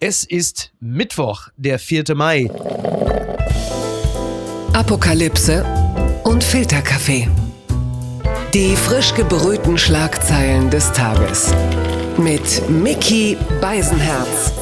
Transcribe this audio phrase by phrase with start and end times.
[0.00, 2.14] Es ist Mittwoch, der 4.
[2.14, 2.48] Mai.
[4.72, 5.64] Apokalypse
[6.22, 7.28] und Filterkaffee.
[8.54, 11.52] Die frisch gebrühten Schlagzeilen des Tages.
[12.16, 14.52] Mit Mickey Beisenherz.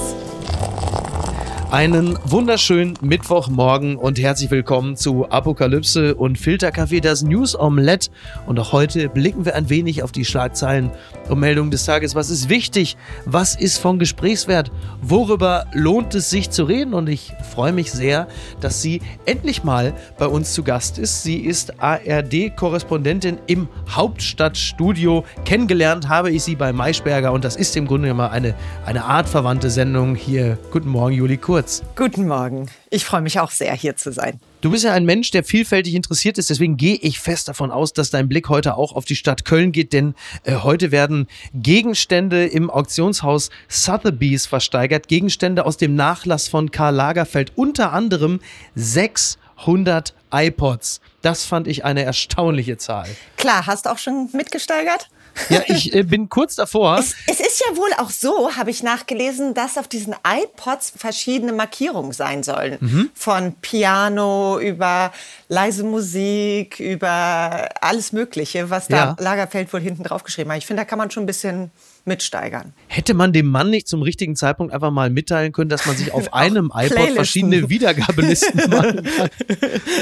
[1.72, 8.08] Einen wunderschönen Mittwochmorgen und herzlich willkommen zu Apokalypse und Filterkaffee, das News Omelette.
[8.46, 10.92] Und auch heute blicken wir ein wenig auf die Schlagzeilen
[11.28, 12.14] und Meldungen des Tages.
[12.14, 12.96] Was ist wichtig?
[13.24, 14.70] Was ist von Gesprächswert?
[15.02, 16.94] Worüber lohnt es sich zu reden?
[16.94, 18.28] Und ich freue mich sehr,
[18.60, 21.24] dass sie endlich mal bei uns zu Gast ist.
[21.24, 25.24] Sie ist ARD-Korrespondentin im Hauptstadtstudio.
[25.44, 28.54] Kennengelernt habe ich sie bei Maischberger und das ist im Grunde immer eine,
[28.86, 30.58] eine Art verwandte Sendung hier.
[30.70, 31.82] Guten Morgen, Juli Kurz kurz.
[31.96, 32.68] Guten Morgen.
[32.90, 34.40] Ich freue mich auch sehr, hier zu sein.
[34.60, 37.94] Du bist ja ein Mensch, der vielfältig interessiert ist, deswegen gehe ich fest davon aus,
[37.94, 40.14] dass dein Blick heute auch auf die Stadt Köln geht, denn
[40.44, 47.52] äh, heute werden Gegenstände im Auktionshaus Sotheby's versteigert, Gegenstände aus dem Nachlass von Karl Lagerfeld,
[47.56, 48.40] unter anderem
[48.74, 51.00] 600 iPods.
[51.22, 53.08] Das fand ich eine erstaunliche Zahl.
[53.38, 55.08] Klar, hast du auch schon mitgesteigert?
[55.48, 56.98] Ja, ich äh, bin kurz davor.
[56.98, 61.52] Es, es, ist ja wohl auch so, habe ich nachgelesen, dass auf diesen iPods verschiedene
[61.52, 62.78] Markierungen sein sollen.
[62.80, 63.10] Mhm.
[63.14, 65.12] Von Piano über
[65.48, 69.16] leise Musik, über alles Mögliche, was da ja.
[69.18, 70.58] Lagerfeld wohl hinten drauf geschrieben hat.
[70.58, 71.70] Ich finde, da kann man schon ein bisschen
[72.06, 72.72] mitsteigern.
[72.88, 76.12] Hätte man dem Mann nicht zum richtigen Zeitpunkt einfach mal mitteilen können, dass man sich
[76.12, 77.16] auf einem iPod Playlisten.
[77.16, 79.30] verschiedene Wiedergabelisten machen kann,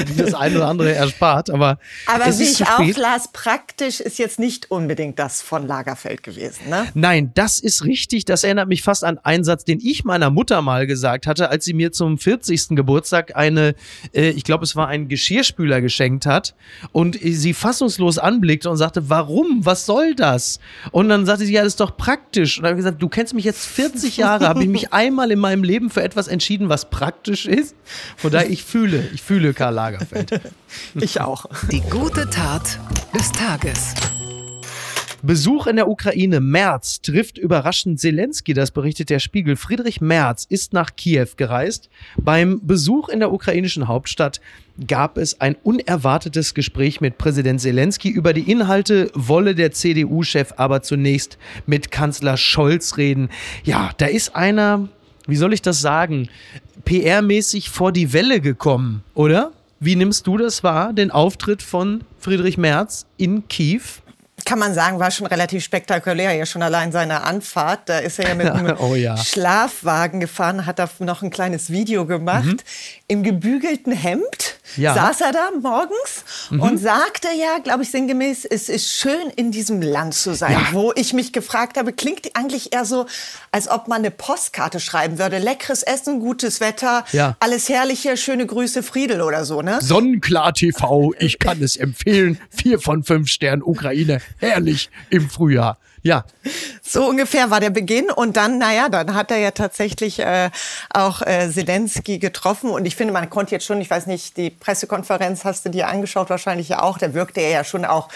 [0.07, 1.49] die das eine oder andere erspart.
[1.49, 6.69] Aber, aber wie ich auch las, praktisch ist jetzt nicht unbedingt das von Lagerfeld gewesen.
[6.69, 6.87] Ne?
[6.93, 8.25] Nein, das ist richtig.
[8.25, 11.65] Das erinnert mich fast an einen Satz, den ich meiner Mutter mal gesagt hatte, als
[11.65, 12.69] sie mir zum 40.
[12.69, 13.75] Geburtstag eine,
[14.13, 16.55] äh, ich glaube, es war ein Geschirrspüler geschenkt hat
[16.91, 19.65] und sie fassungslos anblickte und sagte, warum?
[19.65, 20.59] Was soll das?
[20.91, 22.57] Und dann sagte sie, ja, das ist doch praktisch.
[22.57, 25.31] Und dann habe ich gesagt, du kennst mich jetzt 40 Jahre, habe ich mich einmal
[25.31, 27.75] in meinem Leben für etwas entschieden, was praktisch ist.
[28.17, 30.41] Von daher, ich fühle, ich fühle Karl Lagerfeld.
[30.95, 31.45] Ich auch.
[31.71, 32.79] Die gute Tat
[33.13, 33.95] des Tages.
[35.25, 36.39] Besuch in der Ukraine.
[36.39, 39.55] Merz trifft überraschend Zelensky, das berichtet der Spiegel.
[39.55, 41.89] Friedrich Merz ist nach Kiew gereist.
[42.17, 44.39] Beim Besuch in der ukrainischen Hauptstadt
[44.87, 48.09] gab es ein unerwartetes Gespräch mit Präsident Zelensky.
[48.09, 53.29] Über die Inhalte wolle der CDU-Chef aber zunächst mit Kanzler Scholz reden.
[53.63, 54.89] Ja, da ist einer,
[55.25, 56.29] wie soll ich das sagen,
[56.85, 59.53] PR-mäßig vor die Welle gekommen, oder?
[59.79, 63.81] Wie nimmst du das wahr, den Auftritt von Friedrich Merz in Kiew?
[64.45, 66.33] Kann man sagen, war schon relativ spektakulär.
[66.33, 67.89] Ja, schon allein seine Anfahrt.
[67.89, 69.17] Da ist er ja mit einem oh, ja.
[69.17, 72.45] Schlafwagen gefahren, hat da noch ein kleines Video gemacht.
[72.45, 72.57] Mhm.
[73.07, 74.93] Im gebügelten Hemd ja.
[74.93, 76.61] saß er da morgens mhm.
[76.61, 80.53] und sagte ja, glaube ich, sinngemäß, es ist schön, in diesem Land zu sein.
[80.53, 80.67] Ja.
[80.71, 83.05] Wo ich mich gefragt habe, klingt eigentlich eher so,
[83.51, 85.37] als ob man eine Postkarte schreiben würde.
[85.37, 87.35] Leckeres Essen, gutes Wetter, ja.
[87.39, 89.79] alles Herrliche, schöne Grüße, Friedel oder so, ne?
[89.81, 92.39] Sonnenklar TV, ich kann es empfehlen.
[92.49, 95.77] Vier von fünf Sternen Ukraine herrlich im Frühjahr.
[96.05, 96.23] Ja.
[96.83, 98.11] So ungefähr war der Beginn.
[98.11, 100.51] Und dann, naja, dann hat er ja tatsächlich äh,
[100.93, 102.69] auch äh, Zelensky getroffen.
[102.69, 105.87] Und ich finde, man konnte jetzt schon, ich weiß nicht, die Pressekonferenz hast du dir
[105.87, 106.99] angeschaut, wahrscheinlich ja auch.
[106.99, 108.09] Da wirkte er ja schon auch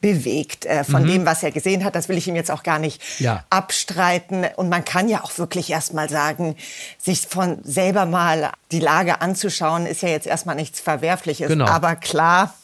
[0.00, 1.08] bewegt äh, von mhm.
[1.08, 1.94] dem, was er gesehen hat.
[1.94, 3.44] Das will ich ihm jetzt auch gar nicht ja.
[3.50, 4.46] abstreiten.
[4.56, 6.56] Und man kann ja auch wirklich erst mal sagen,
[6.96, 11.48] sich von selber mal die Lage anzuschauen, ist ja jetzt erstmal nichts Verwerfliches.
[11.48, 11.66] Genau.
[11.66, 12.54] Aber klar,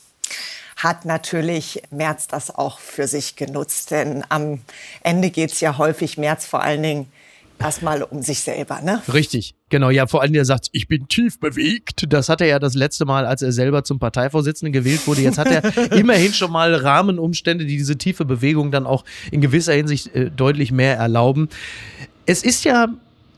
[0.78, 3.90] hat natürlich Merz das auch für sich genutzt.
[3.90, 4.60] Denn am
[5.02, 7.12] Ende geht es ja häufig Merz vor allen Dingen
[7.58, 9.02] erstmal um sich selber, ne?
[9.12, 9.90] Richtig, genau.
[9.90, 12.04] Ja, vor allem der sagt, ich bin tief bewegt.
[12.12, 15.22] Das hat er ja das letzte Mal, als er selber zum Parteivorsitzenden gewählt wurde.
[15.22, 19.72] Jetzt hat er immerhin schon mal Rahmenumstände, die diese tiefe Bewegung dann auch in gewisser
[19.72, 21.48] Hinsicht äh, deutlich mehr erlauben.
[22.24, 22.86] Es ist ja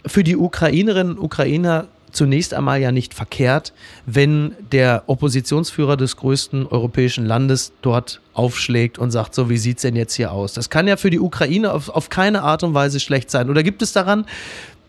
[0.05, 3.73] für die Ukrainerinnen und Ukrainer zunächst einmal ja nicht verkehrt,
[4.07, 9.83] wenn der Oppositionsführer des größten europäischen Landes dort aufschlägt und sagt, so wie sieht es
[9.83, 10.53] denn jetzt hier aus?
[10.53, 13.51] Das kann ja für die Ukraine auf, auf keine Art und Weise schlecht sein.
[13.51, 14.27] Oder gibt es daran,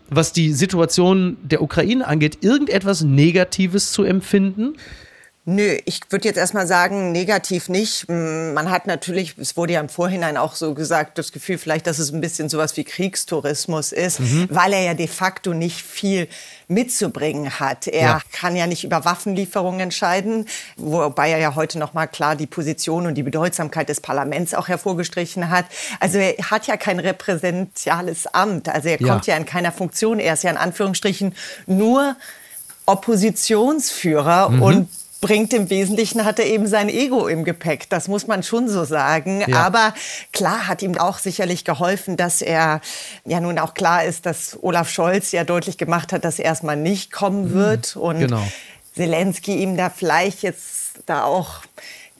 [0.08, 4.74] was die Situation der Ukraine angeht, irgendetwas Negatives zu empfinden?
[5.44, 8.08] Nö, ich würde jetzt erstmal sagen, negativ nicht.
[8.08, 11.98] Man hat natürlich, es wurde ja im Vorhinein auch so gesagt, das Gefühl vielleicht, dass
[11.98, 14.46] es ein bisschen sowas wie Kriegstourismus ist, mhm.
[14.50, 16.28] weil er ja de facto nicht viel
[16.72, 17.86] mitzubringen hat.
[17.86, 18.20] Er ja.
[18.32, 20.46] kann ja nicht über Waffenlieferungen entscheiden,
[20.76, 24.68] wobei er ja heute noch mal klar die Position und die Bedeutsamkeit des Parlaments auch
[24.68, 25.66] hervorgestrichen hat.
[26.00, 30.18] Also er hat ja kein repräsentiales Amt, also er kommt ja, ja in keiner Funktion,
[30.18, 31.34] er ist ja in Anführungsstrichen
[31.66, 32.16] nur
[32.86, 34.62] Oppositionsführer mhm.
[34.62, 34.88] und
[35.22, 37.88] bringt im Wesentlichen, hat er eben sein Ego im Gepäck.
[37.88, 39.42] Das muss man schon so sagen.
[39.46, 39.64] Ja.
[39.64, 39.94] Aber
[40.32, 42.82] klar hat ihm auch sicherlich geholfen, dass er
[43.24, 46.76] ja nun auch klar ist, dass Olaf Scholz ja deutlich gemacht hat, dass er erstmal
[46.76, 47.54] nicht kommen mhm.
[47.54, 47.96] wird.
[47.96, 48.42] Und genau.
[48.94, 51.62] Zelensky ihm da vielleicht jetzt da auch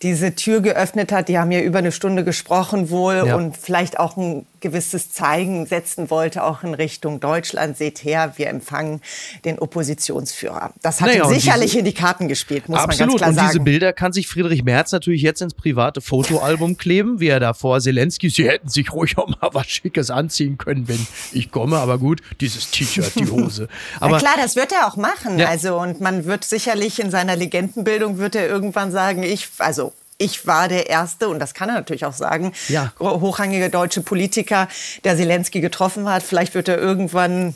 [0.02, 1.28] diese Tür geöffnet hat.
[1.28, 3.34] Die haben ja über eine Stunde gesprochen wohl ja.
[3.34, 7.76] und vielleicht auch ein gewisses Zeigen setzen wollte, auch in Richtung Deutschland.
[7.76, 9.02] Seht her, wir empfangen
[9.44, 10.72] den Oppositionsführer.
[10.80, 12.98] Das hat naja, sicherlich diese, in die Karten gespielt, muss absolut.
[12.98, 13.46] man ganz klar und sagen.
[13.46, 17.40] Und diese Bilder kann sich Friedrich Merz natürlich jetzt ins private Fotoalbum kleben, wie er
[17.40, 21.50] da vor Zelensky, sie hätten sich ruhig auch mal was Schickes anziehen können, wenn ich
[21.50, 23.68] komme, aber gut, dieses T-Shirt, die Hose.
[24.00, 25.38] Aber Na klar, das wird er auch machen.
[25.38, 25.48] Ja.
[25.48, 29.92] Also, und man wird sicherlich in seiner Legendenbildung wird er irgendwann sagen, ich, also
[30.22, 32.92] ich war der erste, und das kann er natürlich auch sagen, ja.
[32.98, 34.68] hochrangige deutsche Politiker,
[35.04, 36.22] der Zelensky getroffen hat.
[36.22, 37.54] Vielleicht wird er irgendwann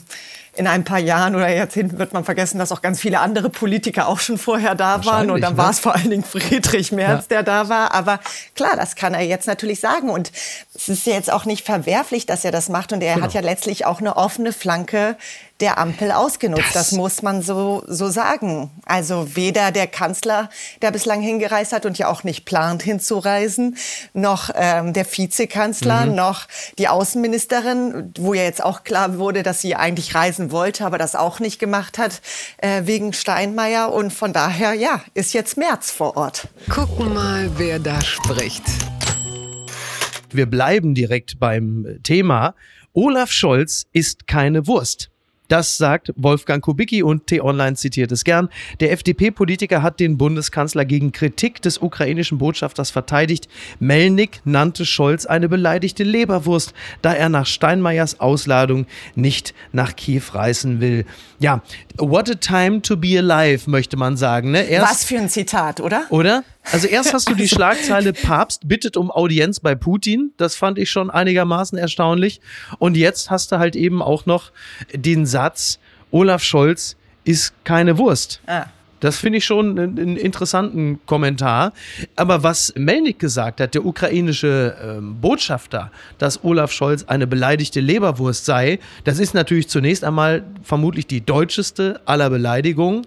[0.57, 4.07] in ein paar Jahren oder Jahrzehnten wird man vergessen, dass auch ganz viele andere Politiker
[4.07, 5.29] auch schon vorher da waren.
[5.29, 5.57] Und dann ne?
[5.57, 7.27] war es vor allen Dingen Friedrich Merz, ja.
[7.29, 7.93] der da war.
[7.93, 8.19] Aber
[8.55, 10.09] klar, das kann er jetzt natürlich sagen.
[10.09, 10.31] Und
[10.77, 12.93] es ist ja jetzt auch nicht verwerflich, dass er das macht.
[12.93, 13.25] Und er genau.
[13.25, 15.17] hat ja letztlich auch eine offene Flanke
[15.59, 16.75] der Ampel ausgenutzt.
[16.75, 18.69] Das, das, muss man so, so sagen.
[18.85, 20.49] Also weder der Kanzler,
[20.83, 23.75] der bislang hingereist hat und ja auch nicht plant hinzureisen,
[24.13, 26.15] noch ähm, der Vizekanzler, mhm.
[26.15, 26.45] noch
[26.77, 31.15] die Außenministerin, wo ja jetzt auch klar wurde, dass sie eigentlich reisen wollte, aber das
[31.15, 32.21] auch nicht gemacht hat
[32.57, 33.91] äh, wegen Steinmeier.
[33.91, 36.47] Und von daher, ja, ist jetzt März vor Ort.
[36.69, 38.63] Gucken mal, wer da spricht.
[40.29, 42.55] Wir bleiben direkt beim Thema.
[42.93, 45.09] Olaf Scholz ist keine Wurst.
[45.47, 48.49] Das sagt Wolfgang Kubicki und T-Online zitiert es gern.
[48.79, 53.47] Der FDP-Politiker hat den Bundeskanzler gegen Kritik des ukrainischen Botschafters verteidigt.
[53.79, 60.81] Melnik nannte Scholz eine beleidigte Leberwurst, da er nach Steinmeiers Ausladung nicht nach Kiew reisen
[60.81, 61.05] will.
[61.39, 61.61] Ja,
[61.97, 64.51] what a time to be alive, möchte man sagen.
[64.51, 64.63] Ne?
[64.63, 66.03] Erst, Was für ein Zitat, oder?
[66.09, 66.43] Oder?
[66.71, 70.31] Also erst hast du die Schlagzeile Papst bittet um Audienz bei Putin.
[70.37, 72.41] Das fand ich schon einigermaßen erstaunlich.
[72.79, 74.51] Und jetzt hast du halt eben auch noch
[74.93, 75.79] den Satz,
[76.11, 78.41] Olaf Scholz ist keine Wurst.
[78.47, 78.67] Ah.
[78.99, 81.73] Das finde ich schon einen, interessanten Kommentar.
[82.15, 88.45] Aber was Melnik gesagt hat, der ukrainische ähm, Botschafter, dass Olaf Scholz eine beleidigte Leberwurst
[88.45, 93.03] sei, das ist natürlich zunächst einmal vermutlich die deutscheste aller Beleidigungen.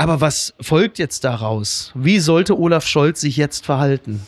[0.00, 1.92] Aber was folgt jetzt daraus?
[1.94, 4.26] Wie sollte Olaf Scholz sich jetzt verhalten?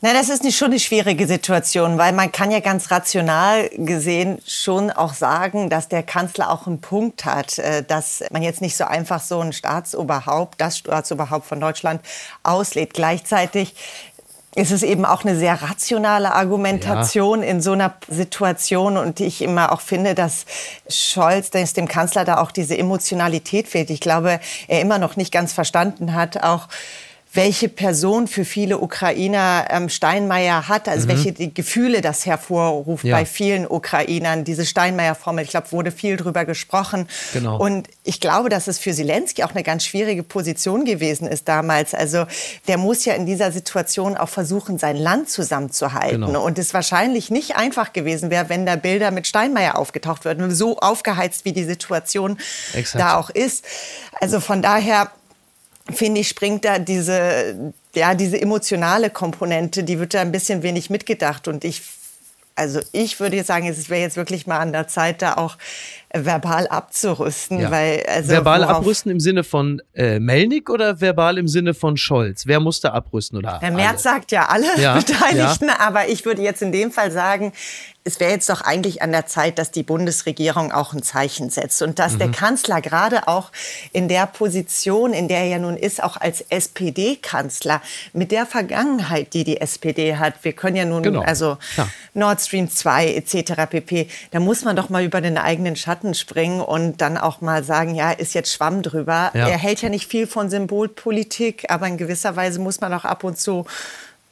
[0.00, 4.38] Na, das ist nicht schon eine schwierige Situation, weil man kann ja ganz rational gesehen
[4.46, 8.76] schon auch sagen, dass der Kanzler auch einen Punkt hat, äh, dass man jetzt nicht
[8.76, 12.00] so einfach so ein Staatsoberhaupt, das Staatsoberhaupt von Deutschland
[12.44, 12.94] auslädt.
[12.94, 13.74] Gleichzeitig
[14.56, 17.48] ist es eben auch eine sehr rationale Argumentation ja.
[17.48, 20.46] in so einer Situation und ich immer auch finde, dass
[20.88, 23.90] Scholz, dass dem Kanzler da auch diese Emotionalität fehlt.
[23.90, 26.68] Ich glaube, er immer noch nicht ganz verstanden hat, auch
[27.36, 31.10] welche Person für viele Ukrainer ähm, Steinmeier hat, also mhm.
[31.10, 33.14] welche die Gefühle das hervorruft ja.
[33.14, 34.44] bei vielen Ukrainern.
[34.44, 37.08] Diese Steinmeier-Formel, ich glaube, wurde viel drüber gesprochen.
[37.32, 37.58] Genau.
[37.58, 41.94] Und ich glaube, dass es für Zelensky auch eine ganz schwierige Position gewesen ist damals.
[41.94, 42.26] Also
[42.66, 46.22] der muss ja in dieser Situation auch versuchen, sein Land zusammenzuhalten.
[46.22, 46.44] Genau.
[46.44, 50.78] Und es wahrscheinlich nicht einfach gewesen wäre, wenn da Bilder mit Steinmeier aufgetaucht würden, so
[50.78, 52.38] aufgeheizt wie die Situation
[52.74, 53.02] Exakt.
[53.02, 53.64] da auch ist.
[54.20, 55.10] Also von daher
[55.90, 60.90] finde ich, springt da diese, ja, diese emotionale Komponente, die wird da ein bisschen wenig
[60.90, 61.48] mitgedacht.
[61.48, 61.82] Und ich,
[62.54, 65.56] also ich würde jetzt sagen, es wäre jetzt wirklich mal an der Zeit, da auch
[66.24, 67.60] verbal abzurüsten.
[67.60, 67.70] Ja.
[67.70, 72.46] Weil, also verbal abrüsten im Sinne von äh, Melnik oder verbal im Sinne von Scholz?
[72.46, 73.38] Wer muss da abrüsten?
[73.38, 75.80] Oder Der Merz sagt ja alle ja, Beteiligten, ja.
[75.80, 77.52] aber ich würde jetzt in dem Fall sagen,
[78.06, 81.82] es wäre jetzt doch eigentlich an der Zeit, dass die Bundesregierung auch ein Zeichen setzt
[81.82, 82.18] und dass mhm.
[82.18, 83.50] der Kanzler gerade auch
[83.92, 87.82] in der Position, in der er ja nun ist, auch als SPD-Kanzler
[88.12, 91.20] mit der Vergangenheit, die die SPD hat, wir können ja nun, genau.
[91.20, 91.88] also ja.
[92.14, 93.52] Nord Stream 2 etc.
[93.68, 97.64] pp., da muss man doch mal über den eigenen Schatten springen und dann auch mal
[97.64, 99.30] sagen, ja, ist jetzt Schwamm drüber.
[99.34, 99.48] Ja.
[99.48, 103.24] Er hält ja nicht viel von Symbolpolitik, aber in gewisser Weise muss man auch ab
[103.24, 103.66] und zu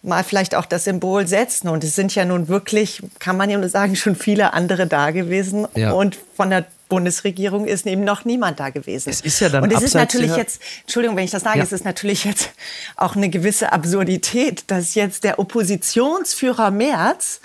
[0.04, 1.68] mal vielleicht auch das Symbol setzen.
[1.68, 5.10] Und es sind ja nun wirklich, kann man ja nur sagen, schon viele andere da
[5.10, 5.66] gewesen.
[5.74, 5.92] Ja.
[5.92, 9.10] Und von der Bundesregierung ist eben noch niemand da gewesen.
[9.10, 11.64] Es ist ja dann Und es ist natürlich jetzt, Entschuldigung, wenn ich das sage, ja.
[11.64, 12.50] es ist natürlich jetzt
[12.96, 17.40] auch eine gewisse Absurdität, dass jetzt der Oppositionsführer Merz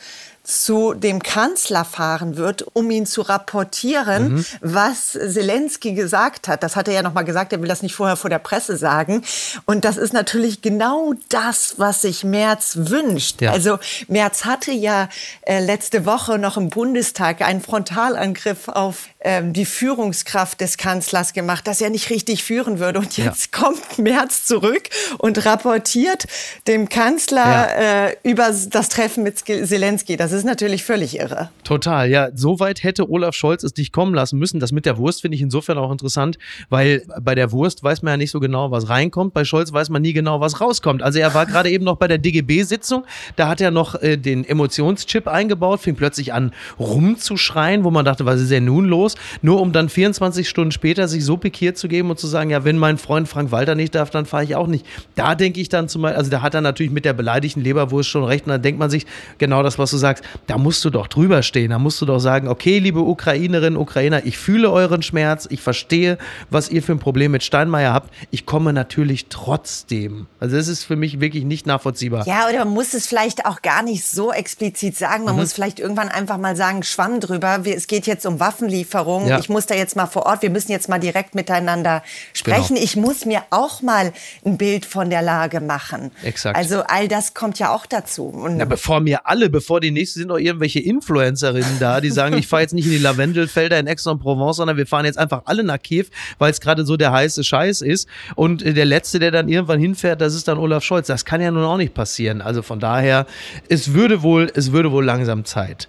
[0.50, 4.46] zu dem Kanzler fahren wird, um ihn zu rapportieren, mhm.
[4.62, 6.64] was Zelensky gesagt hat.
[6.64, 8.76] Das hat er ja noch mal gesagt, er will das nicht vorher vor der Presse
[8.76, 9.24] sagen.
[9.66, 13.42] Und das ist natürlich genau das, was sich Merz wünscht.
[13.42, 13.52] Ja.
[13.52, 13.78] Also
[14.08, 15.10] Merz hatte ja
[15.42, 21.68] äh, letzte Woche noch im Bundestag einen Frontalangriff auf ähm, die Führungskraft des Kanzlers gemacht,
[21.68, 23.00] dass er nicht richtig führen würde.
[23.00, 23.62] Und jetzt ja.
[23.62, 24.84] kommt Merz zurück
[25.18, 26.26] und rapportiert
[26.68, 28.08] dem Kanzler ja.
[28.08, 30.16] äh, über das Treffen mit Zelensky.
[30.16, 31.50] Das ist natürlich völlig irre.
[31.64, 32.30] Total, ja.
[32.34, 34.60] Soweit hätte Olaf Scholz es nicht kommen lassen müssen.
[34.60, 36.38] Das mit der Wurst finde ich insofern auch interessant,
[36.70, 39.34] weil bei der Wurst weiß man ja nicht so genau, was reinkommt.
[39.34, 41.04] Bei Scholz weiß man nie genau, was rauskommt.
[41.04, 43.04] Also er war gerade eben noch bei der DGB-Sitzung.
[43.36, 48.26] Da hat er noch äh, den Emotionschip eingebaut, fing plötzlich an rumzuschreien, wo man dachte,
[48.26, 49.09] was ist denn nun los?
[49.10, 52.50] Los, nur um dann 24 Stunden später sich so pikiert zu geben und zu sagen,
[52.50, 54.86] ja, wenn mein Freund Frank Walter nicht darf, dann fahre ich auch nicht.
[55.16, 58.10] Da denke ich dann zum Beispiel, also da hat er natürlich mit der beleidigten Leberwurst
[58.10, 59.06] schon recht und dann denkt man sich,
[59.38, 62.20] genau das, was du sagst, da musst du doch drüber stehen, da musst du doch
[62.20, 66.18] sagen, okay, liebe Ukrainerinnen, Ukrainer, ich fühle euren Schmerz, ich verstehe,
[66.50, 70.28] was ihr für ein Problem mit Steinmeier habt, ich komme natürlich trotzdem.
[70.40, 72.26] Also das ist für mich wirklich nicht nachvollziehbar.
[72.28, 75.42] Ja, oder man muss es vielleicht auch gar nicht so explizit sagen, man mhm.
[75.42, 79.28] muss vielleicht irgendwann einfach mal sagen, Schwamm drüber, es geht jetzt um Waffenlieferungen Lieferung.
[79.28, 79.40] Ja.
[79.40, 82.04] Ich muss da jetzt mal vor Ort, wir müssen jetzt mal direkt miteinander
[82.34, 82.76] sprechen.
[82.76, 82.82] Genau.
[82.82, 84.12] Ich muss mir auch mal
[84.46, 86.12] ein Bild von der Lage machen.
[86.24, 86.58] Exakt.
[86.58, 88.26] Also all das kommt ja auch dazu.
[88.26, 92.38] Und Na, bevor mir alle, bevor die nächsten sind noch irgendwelche Influencerinnen da, die sagen,
[92.38, 95.64] ich fahre jetzt nicht in die Lavendelfelder in Aix-en-Provence, sondern wir fahren jetzt einfach alle
[95.64, 96.06] nach Kiew,
[96.38, 98.08] weil es gerade so der heiße Scheiß ist.
[98.36, 101.08] Und der Letzte, der dann irgendwann hinfährt, das ist dann Olaf Scholz.
[101.08, 102.42] Das kann ja nun auch nicht passieren.
[102.42, 103.26] Also von daher,
[103.68, 105.88] es würde wohl, es würde wohl langsam Zeit.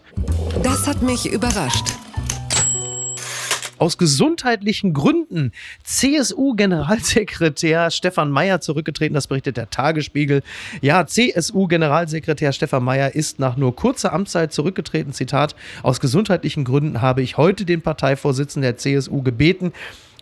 [0.63, 1.87] Das hat mich überrascht
[3.81, 5.53] aus gesundheitlichen Gründen
[5.85, 9.15] CSU-Generalsekretär Stefan Mayer zurückgetreten.
[9.15, 10.43] Das berichtet der Tagesspiegel.
[10.83, 15.15] Ja, CSU-Generalsekretär Stefan Mayer ist nach nur kurzer Amtszeit zurückgetreten.
[15.15, 19.73] Zitat: Aus gesundheitlichen Gründen habe ich heute den Parteivorsitzenden der CSU gebeten,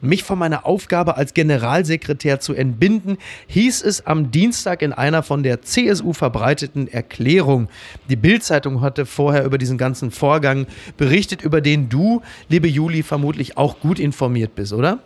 [0.02, 5.43] mich von meiner Aufgabe als Generalsekretär zu entbinden, hieß es am Dienstag in einer von
[5.43, 7.69] der CSU verbreiteten Erklärung.
[8.09, 13.57] Die Bild-Zeitung hatte vorher über diesen ganzen Vorgang berichtet, über den du, liebe Juli, vermutlich
[13.57, 15.00] auch gut informiert bist, oder?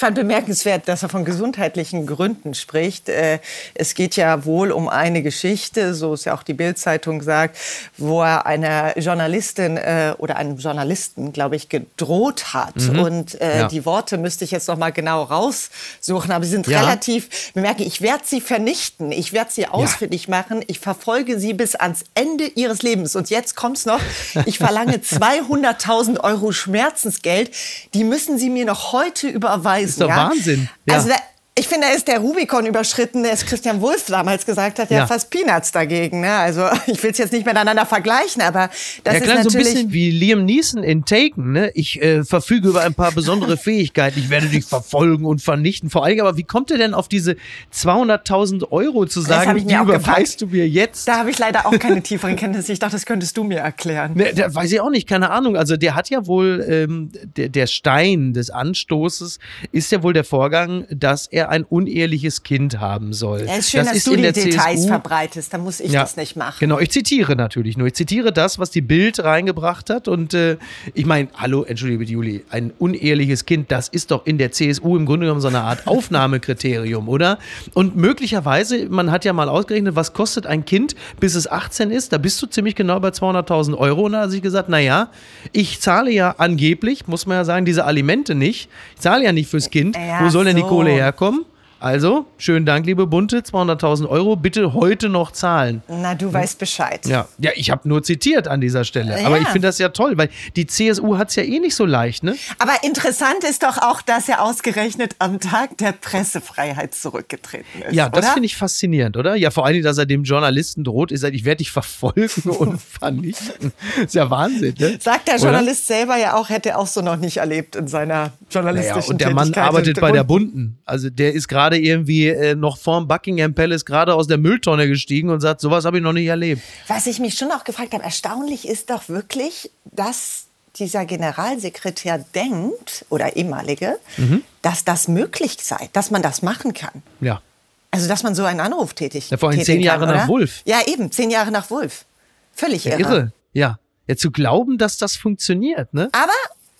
[0.00, 3.10] Ich fand bemerkenswert, dass er von gesundheitlichen Gründen spricht.
[3.10, 3.38] Äh,
[3.74, 7.58] es geht ja wohl um eine Geschichte, so es ja auch die Bildzeitung sagt,
[7.98, 12.76] wo er einer Journalistin äh, oder einem Journalisten, glaube ich, gedroht hat.
[12.76, 12.98] Mhm.
[12.98, 13.68] Und äh, ja.
[13.68, 16.80] die Worte müsste ich jetzt noch mal genau raussuchen, aber sie sind ja.
[16.80, 17.86] relativ bemerkend.
[17.86, 20.30] Ich werde sie vernichten, ich werde sie ausfindig ja.
[20.30, 23.16] machen, ich verfolge sie bis ans Ende ihres Lebens.
[23.16, 24.00] Und jetzt kommt's noch,
[24.46, 27.50] ich verlange 200.000 Euro Schmerzensgeld.
[27.92, 29.89] Die müssen Sie mir noch heute überweisen.
[29.90, 30.28] Ist doch ja?
[30.28, 30.68] Wahnsinn.
[30.86, 30.94] Ja.
[30.94, 31.16] Also da,
[31.56, 34.98] ich finde, da ist der Rubikon überschritten, der es Christian Wulff damals gesagt hat, ja,
[34.98, 35.06] ja.
[35.06, 36.20] fast Peanuts dagegen.
[36.20, 36.32] Ne?
[36.32, 38.70] Also ich will es jetzt nicht miteinander vergleichen, aber
[39.02, 39.52] das ja, klar, ist natürlich...
[39.52, 41.52] so ein bisschen wie Liam Neeson in Taken.
[41.52, 41.70] Ne?
[41.74, 44.20] Ich äh, verfüge über ein paar besondere Fähigkeiten.
[44.20, 45.90] Ich werde dich verfolgen und vernichten.
[45.90, 47.36] Vor allem, aber wie kommt er denn auf diese
[47.74, 51.08] 200.000 Euro zu sagen, die überweist du mir jetzt?
[51.08, 52.72] Da habe ich leider auch keine tieferen Kenntnisse.
[52.72, 54.12] Ich dachte, das könntest du mir erklären.
[54.14, 55.56] Ne, da weiß ich auch nicht, keine Ahnung.
[55.56, 59.40] Also der hat ja wohl, ähm, der, der Stein des Anstoßes
[59.72, 63.46] ist ja wohl der Vorgang, dass er ein uneheliches Kind haben soll.
[63.46, 64.88] Ja, ist schön, das dass ist du in die Details CSU.
[64.88, 66.56] verbreitest, da muss ich ja, das nicht machen.
[66.60, 67.86] Genau, ich zitiere natürlich nur.
[67.86, 70.08] Ich zitiere das, was die Bild reingebracht hat.
[70.08, 70.56] Und äh,
[70.94, 74.96] ich meine, hallo, entschuldige bitte, Juli, ein uneheliches Kind, das ist doch in der CSU
[74.96, 77.38] im Grunde genommen so eine Art Aufnahmekriterium, oder?
[77.74, 82.12] Und möglicherweise, man hat ja mal ausgerechnet, was kostet ein Kind, bis es 18 ist.
[82.12, 84.02] Da bist du ziemlich genau bei 200.000 Euro.
[84.02, 85.10] Und da hat sich gesagt, naja,
[85.52, 88.68] ich zahle ja angeblich, muss man ja sagen, diese Alimente nicht.
[88.94, 89.96] Ich zahle ja nicht fürs Kind.
[89.96, 91.39] Ja, Wo soll denn die Kohle herkommen?
[91.82, 95.82] Also, schönen Dank, liebe Bunte, 200.000 Euro, bitte heute noch zahlen.
[95.88, 97.06] Na, du weißt Bescheid.
[97.06, 99.18] Ja, ja ich habe nur zitiert an dieser Stelle.
[99.18, 99.26] Ja.
[99.26, 101.86] Aber ich finde das ja toll, weil die CSU hat es ja eh nicht so
[101.86, 102.36] leicht, ne?
[102.58, 107.94] Aber interessant ist doch auch, dass er ausgerechnet am Tag der Pressefreiheit zurückgetreten ist.
[107.94, 109.34] Ja, das finde ich faszinierend, oder?
[109.36, 112.78] Ja, vor allem, dass er dem Journalisten droht, ist er, ich werde dich verfolgen und
[112.78, 113.72] vernichten.
[114.04, 114.98] ist ja Wahnsinn, ne?
[115.00, 115.96] Sagt der Journalist oder?
[115.96, 119.20] selber ja auch, hätte er auch so noch nicht erlebt in seiner journalistischen naja, Und
[119.22, 120.78] der Mann arbeitet bei der Bunden.
[120.84, 124.88] Also der ist gerade gerade irgendwie äh, noch vorm Buckingham Palace gerade aus der Mülltonne
[124.88, 126.62] gestiegen und sagt, sowas habe ich noch nicht erlebt.
[126.88, 130.46] Was ich mich schon auch gefragt habe, erstaunlich ist doch wirklich, dass
[130.76, 134.42] dieser Generalsekretär denkt, oder ehemalige, mhm.
[134.62, 137.02] dass das möglich sei, dass man das machen kann.
[137.20, 137.42] Ja.
[137.90, 139.30] Also, dass man so einen Anruf tätigt.
[139.30, 140.62] Ja, vor allem zehn Jahre kann, nach Wulf.
[140.64, 142.04] Ja, eben, zehn Jahre nach Wulf.
[142.52, 143.00] Völlig ja, irre.
[143.00, 143.32] irre.
[143.52, 143.78] Ja.
[144.06, 146.08] Ja, zu glauben, dass das funktioniert, ne?
[146.12, 146.32] Aber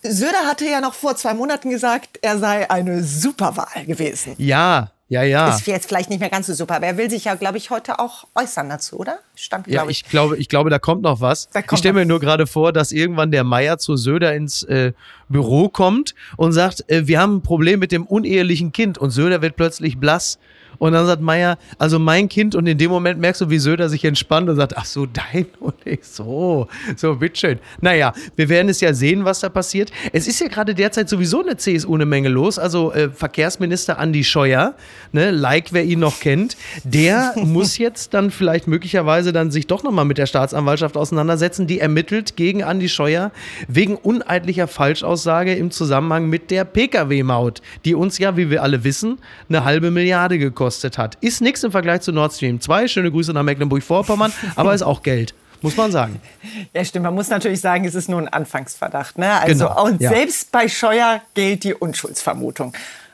[0.02, 4.35] Söder hatte ja noch vor zwei Monaten gesagt, er sei eine Superwahl gewesen.
[4.38, 5.49] Ja, ja, ja.
[5.49, 7.71] Ist jetzt vielleicht nicht mehr ganz so super, aber er will sich ja, glaube ich,
[7.71, 9.19] heute auch äußern dazu, oder?
[9.35, 10.02] Stand, glaub ja, ich.
[10.04, 11.50] ich glaube, ich glaube, da kommt noch was.
[11.50, 14.92] Kommt ich stelle mir nur gerade vor, dass irgendwann der Meier zu Söder ins äh,
[15.28, 19.42] Büro kommt und sagt, äh, wir haben ein Problem mit dem unehelichen Kind und Söder
[19.42, 20.38] wird plötzlich blass
[20.80, 23.90] Und dann sagt Meier, also mein Kind, und in dem Moment merkst du, wie Söder
[23.90, 27.58] sich entspannt und sagt, ach so, dein und ich so, so, bitteschön.
[27.82, 29.92] Naja, wir werden es ja sehen, was da passiert.
[30.14, 32.58] Es ist ja gerade derzeit sowieso eine CSU eine Menge los.
[32.58, 34.75] Also äh, Verkehrsminister Andi Scheuer,
[35.12, 39.82] ne, like wer ihn noch kennt, der muss jetzt dann vielleicht möglicherweise dann sich doch
[39.82, 43.32] nochmal mit der Staatsanwaltschaft auseinandersetzen, die ermittelt gegen Andi Scheuer
[43.68, 49.18] wegen uneidlicher Falschaussage im Zusammenhang mit der Pkw-Maut, die uns ja, wie wir alle wissen,
[49.50, 51.16] eine halbe Milliarde gekostet hat.
[51.20, 52.88] Ist nichts im Vergleich zu Nord Stream 2.
[52.88, 56.20] Schöne Grüße nach Mecklenburg-Vorpommern, aber ist auch Geld muss man sagen.
[56.72, 57.04] Ja, stimmt.
[57.04, 59.18] Man muss natürlich sagen, es ist nur ein Anfangsverdacht.
[59.18, 59.30] Ne?
[59.40, 60.10] Also, genau, und ja.
[60.10, 62.72] selbst bei Scheuer gilt die Unschuldsvermutung.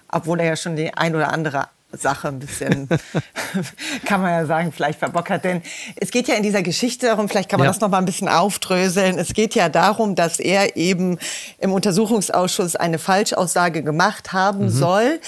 [0.09, 2.89] Obwohl er ja schon die ein oder andere Sache ein bisschen,
[4.05, 5.45] kann man ja sagen, vielleicht verbockert.
[5.45, 5.63] Denn
[5.97, 7.73] es geht ja in dieser Geschichte darum, vielleicht kann man ja.
[7.73, 9.19] das noch mal ein bisschen aufdröseln.
[9.19, 11.19] Es geht ja darum, dass er eben
[11.59, 14.71] im Untersuchungsausschuss eine Falschaussage gemacht haben mhm.
[14.71, 15.21] soll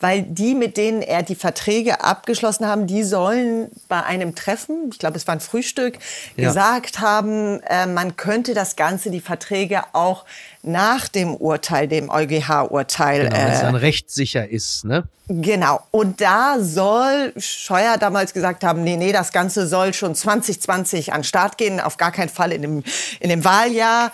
[0.00, 4.98] weil die, mit denen er die Verträge abgeschlossen haben, die sollen bei einem Treffen, ich
[4.98, 5.98] glaube, es war ein Frühstück,
[6.36, 6.48] ja.
[6.48, 10.24] gesagt haben, äh, man könnte das Ganze, die Verträge auch
[10.62, 13.24] nach dem Urteil, dem EuGH-Urteil.
[13.24, 15.04] Genau, wenn es dann äh, rechtssicher ist, ne?
[15.28, 15.80] Genau.
[15.90, 21.22] Und da soll Scheuer damals gesagt haben, nee, nee, das Ganze soll schon 2020 an
[21.22, 22.84] Start gehen, auf gar keinen Fall in dem,
[23.20, 24.10] in dem Wahljahr.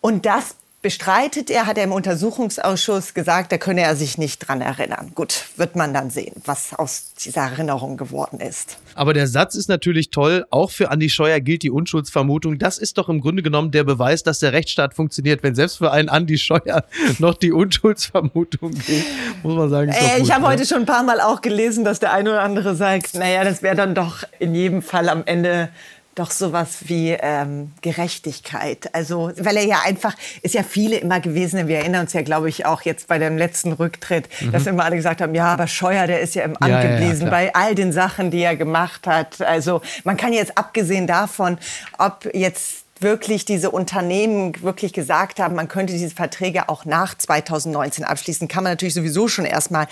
[0.00, 4.60] Und das bestreitet er, hat er im Untersuchungsausschuss gesagt, da könne er sich nicht dran
[4.60, 5.10] erinnern.
[5.16, 8.78] Gut, wird man dann sehen, was aus dieser Erinnerung geworden ist.
[8.94, 10.46] Aber der Satz ist natürlich toll.
[10.50, 12.60] Auch für Andi Scheuer gilt die Unschuldsvermutung.
[12.60, 15.42] Das ist doch im Grunde genommen der Beweis, dass der Rechtsstaat funktioniert.
[15.42, 16.84] Wenn selbst für einen Andi Scheuer
[17.18, 19.06] noch die Unschuldsvermutung gilt,
[19.42, 19.90] muss man sagen.
[19.90, 20.50] Äh, ich habe ne?
[20.50, 23.60] heute schon ein paar Mal auch gelesen, dass der eine oder andere sagt, naja, das
[23.60, 25.68] wäre dann doch in jedem Fall am Ende
[26.16, 28.92] doch sowas wie ähm, Gerechtigkeit.
[28.94, 32.48] Also, weil er ja einfach, ist ja viele immer gewesen, wir erinnern uns ja, glaube
[32.48, 34.50] ich, auch jetzt bei dem letzten Rücktritt, mhm.
[34.50, 37.20] dass immer alle gesagt haben, ja, aber Scheuer, der ist ja im Amt ja, geblieben
[37.20, 39.42] ja, bei all den Sachen, die er gemacht hat.
[39.42, 41.58] Also, man kann jetzt abgesehen davon,
[41.98, 48.04] ob jetzt wirklich diese Unternehmen wirklich gesagt haben, man könnte diese Verträge auch nach 2019
[48.04, 49.86] abschließen, kann man natürlich sowieso schon erstmal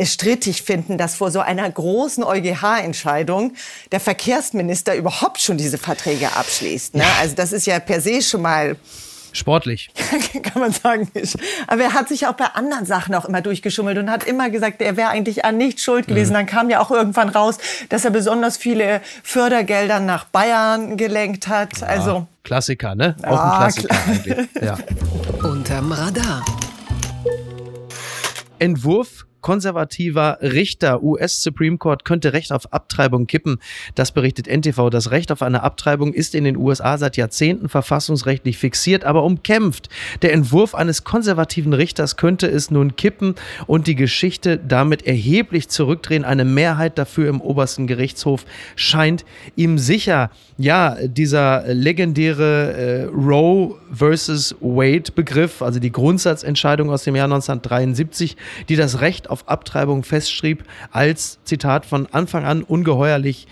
[0.00, 3.54] strittig finden, dass vor so einer großen EuGH-Entscheidung
[3.92, 6.94] der Verkehrsminister überhaupt schon diese Verträge abschließt.
[6.94, 7.04] Ne?
[7.20, 8.76] Also das ist ja per se schon mal
[9.36, 9.90] Sportlich.
[10.42, 11.10] Kann man sagen.
[11.66, 14.80] Aber er hat sich auch bei anderen Sachen auch immer durchgeschummelt und hat immer gesagt,
[14.80, 16.30] er wäre eigentlich an nichts schuld gewesen.
[16.30, 16.34] Mhm.
[16.34, 17.58] Dann kam ja auch irgendwann raus,
[17.90, 21.80] dass er besonders viele Fördergelder nach Bayern gelenkt hat.
[21.80, 23.14] Ja, also Klassiker, ne?
[23.24, 24.48] Auch ein Klassiker eigentlich.
[24.62, 24.78] Ja.
[25.42, 26.42] Unterm Radar.
[28.58, 33.60] Entwurf konservativer Richter US Supreme Court könnte Recht auf Abtreibung kippen.
[33.94, 34.90] Das berichtet NTV.
[34.90, 39.88] Das Recht auf eine Abtreibung ist in den USA seit Jahrzehnten verfassungsrechtlich fixiert, aber umkämpft.
[40.22, 43.36] Der Entwurf eines konservativen Richters könnte es nun kippen
[43.68, 46.24] und die Geschichte damit erheblich zurückdrehen.
[46.24, 50.32] Eine Mehrheit dafür im obersten Gerichtshof scheint ihm sicher.
[50.58, 58.36] Ja, dieser legendäre äh, Roe versus Wade Begriff, also die Grundsatzentscheidung aus dem Jahr 1973,
[58.70, 63.46] die das Recht auf auf Abtreibung festschrieb, als Zitat von Anfang an ungeheuerlich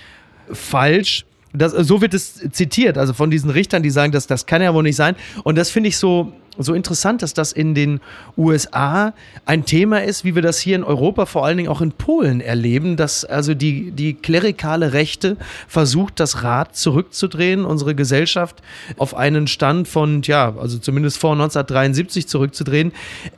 [0.50, 1.26] falsch.
[1.52, 4.74] Das, so wird es zitiert, also von diesen Richtern, die sagen, dass das kann ja
[4.74, 5.14] wohl nicht sein.
[5.44, 8.00] Und das finde ich so, so interessant, dass das in den
[8.36, 9.14] USA
[9.46, 12.40] ein Thema ist, wie wir das hier in Europa, vor allen Dingen auch in Polen
[12.40, 15.36] erleben, dass also die, die klerikale Rechte
[15.68, 18.62] versucht, das Rad zurückzudrehen, unsere Gesellschaft
[18.96, 22.92] auf einen Stand von, ja, also zumindest vor 1973 zurückzudrehen.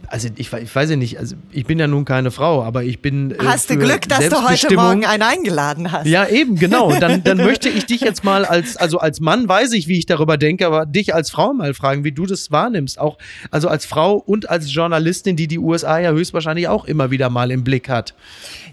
[0.08, 3.00] Also ich, ich weiß ja nicht, also ich bin ja nun keine Frau, aber ich
[3.00, 3.32] bin.
[3.32, 6.06] Äh, hast du Glück, dass du heute Morgen einen eingeladen hast.
[6.06, 6.92] Ja, eben, genau.
[6.98, 10.06] Dann, dann möchte ich dich jetzt mal als, also als Mann weiß ich, wie ich
[10.06, 13.18] darüber denke, aber dich als Frau mal fragen, wie du das wahrnimmst auch,
[13.50, 17.50] also als Frau und als Journalistin, die die USA ja höchstwahrscheinlich auch immer wieder mal
[17.50, 18.14] im Blick hat.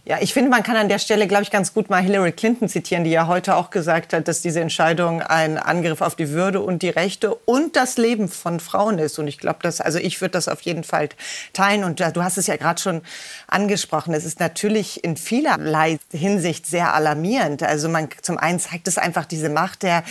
[0.05, 2.67] Ja, ich finde, man kann an der Stelle, glaube ich, ganz gut mal Hillary Clinton
[2.67, 6.59] zitieren, die ja heute auch gesagt hat, dass diese Entscheidung ein Angriff auf die Würde
[6.59, 9.17] und die Rechte und das Leben von Frauen ist.
[9.17, 11.07] Und ich glaube, dass, also ich würde das auf jeden Fall
[11.53, 11.85] teilen.
[11.85, 13.01] Und du hast es ja gerade schon
[13.47, 14.13] angesprochen.
[14.13, 17.63] Es ist natürlich in vielerlei Hinsicht sehr alarmierend.
[17.63, 20.03] Also man, zum einen zeigt es einfach diese Macht der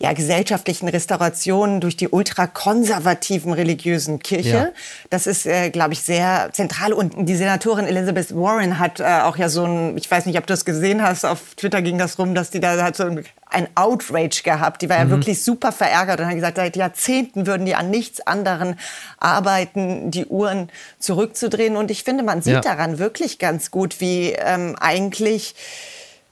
[0.00, 4.48] ja, gesellschaftlichen Restaurationen durch die ultrakonservativen religiösen Kirche.
[4.48, 4.68] Ja.
[5.10, 6.92] Das ist, äh, glaube ich, sehr zentral.
[6.92, 10.46] Und die Senatorin Elizabeth Warren hat äh, auch ja so ein, ich weiß nicht, ob
[10.46, 13.24] du das gesehen hast, auf Twitter ging das rum, dass die da hat so ein,
[13.46, 14.82] ein Outrage gehabt.
[14.82, 15.10] Die war mhm.
[15.10, 18.76] ja wirklich super verärgert und hat gesagt, seit Jahrzehnten würden die an nichts anderem
[19.18, 21.76] arbeiten, die Uhren zurückzudrehen.
[21.76, 22.60] Und ich finde, man sieht ja.
[22.60, 25.56] daran wirklich ganz gut, wie ähm, eigentlich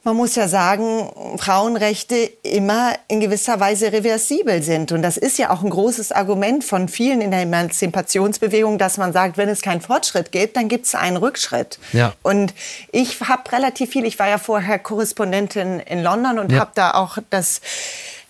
[0.06, 2.14] man muss ja sagen, Frauenrechte
[2.44, 4.92] immer in gewisser Weise reversibel sind.
[4.92, 9.12] Und das ist ja auch ein großes Argument von vielen in der Emanzipationsbewegung, dass man
[9.12, 11.80] sagt, wenn es keinen Fortschritt gibt, dann gibt es einen Rückschritt.
[11.92, 12.12] Ja.
[12.22, 12.54] Und
[12.92, 16.60] ich habe relativ viel, ich war ja vorher Korrespondentin in London und Ja.
[16.60, 17.60] habe da auch das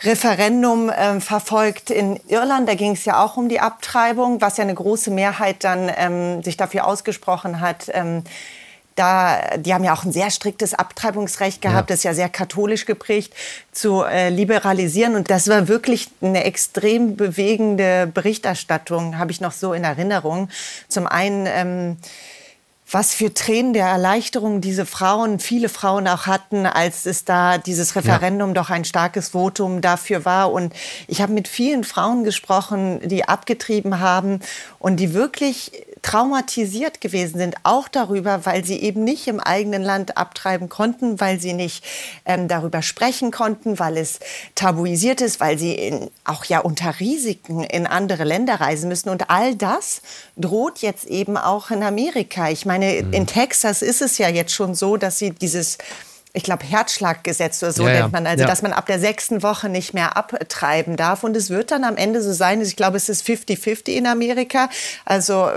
[0.03, 2.69] Referendum ähm, verfolgt in Irland.
[2.71, 6.43] Da ging es ja auch um die Abtreibung, was ja eine große Mehrheit dann ähm,
[6.43, 7.91] sich dafür ausgesprochen hat.
[7.93, 8.23] Ähm,
[8.97, 11.95] da, die haben ja auch ein sehr striktes Abtreibungsrecht gehabt, Ja.
[11.95, 13.33] das ist ja sehr katholisch geprägt,
[13.71, 15.15] zu äh, liberalisieren.
[15.15, 20.49] Und das war wirklich eine extrem bewegende Berichterstattung, habe ich noch so in Erinnerung.
[20.89, 21.97] Zum einen, ähm,
[22.91, 27.97] was für Tränen der Erleichterung diese Frauen, viele Frauen auch hatten, als es da dieses
[27.97, 30.53] Referendum doch ein starkes Votum dafür war.
[30.53, 30.73] Und
[31.09, 34.39] ich habe mit vielen Frauen gesprochen, die abgetrieben haben
[34.79, 35.73] und die wirklich
[36.07, 41.41] traumatisiert gewesen sind, auch darüber, weil sie eben nicht im eigenen Land abtreiben konnten, weil
[41.41, 41.85] sie nicht
[42.25, 44.21] ähm, darüber sprechen konnten, weil es
[44.55, 49.09] tabuisiert ist, weil sie in, auch ja unter Risiken in andere Länder reisen müssen.
[49.09, 50.01] Und all das
[50.37, 52.51] droht jetzt eben auch in Amerika.
[52.51, 53.13] Ich meine, Mhm.
[53.13, 55.77] in Texas ist es ja jetzt schon so, dass sie dieses
[56.37, 58.47] ich glaube, Herzschlaggesetz oder so Ja, nennt man, also Ja.
[58.47, 61.25] dass man ab der sechsten Woche nicht mehr abtreiben darf.
[61.25, 64.69] Und es wird dann am Ende so sein, ich glaube, es ist 50-50 in Amerika.
[65.07, 65.49] Also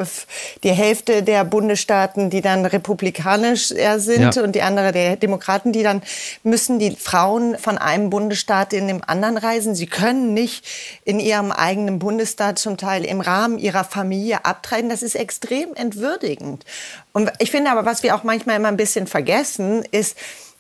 [0.64, 4.42] die Hälfte der Bundesstaaten, die dann republikanisch sind Ja.
[4.42, 6.02] und die andere der Demokraten, die dann
[6.44, 9.76] müssen die Frauen von einem Bundesstaat in den anderen reisen.
[9.76, 10.66] Sie können nicht
[11.04, 14.90] in ihrem eigenen Bundesstaat zum Teil im Rahmen ihrer Familie abtreiben.
[14.90, 16.64] Das ist extrem entwürdigend.
[17.12, 20.16] Und ich finde aber, was wir auch manchmal immer ein bisschen vergessen, ist,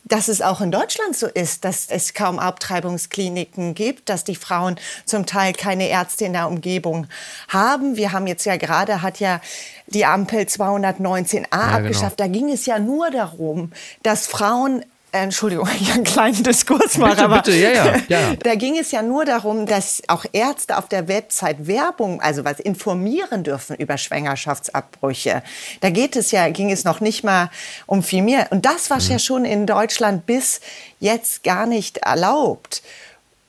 [0.06, 4.80] dass es auch in Deutschland so ist, dass es kaum Abtreibungskliniken gibt, dass die Frauen
[5.06, 7.08] zum Teil keine Ärzte in der Umgebung
[7.48, 7.96] haben.
[7.96, 9.42] Wir haben jetzt ja gerade, hat ja
[9.88, 11.48] die Ampel 219a genau.
[11.52, 12.20] abgeschafft.
[12.20, 13.72] Da ging es ja nur darum,
[14.04, 18.36] dass Frauen Entschuldigung, wenn ich einen kleinen Diskurs mache, Bitte, aber bitte, ja, ja, ja.
[18.36, 22.60] da ging es ja nur darum, dass auch Ärzte auf der Website Werbung, also was
[22.60, 25.44] informieren dürfen über Schwangerschaftsabbrüche.
[25.82, 27.50] Da geht es ja, ging es noch nicht mal
[27.86, 28.48] um viel mehr.
[28.52, 30.62] Und das war ja schon in Deutschland bis
[31.00, 32.84] jetzt gar nicht erlaubt.